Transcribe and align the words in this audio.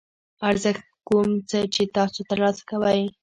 ارزښت 0.49 0.83
کوم 1.07 1.29
څه 1.49 1.59
چې 1.73 1.83
تاسو 1.95 2.19
ترلاسه 2.29 2.61
کوئ. 2.69 3.01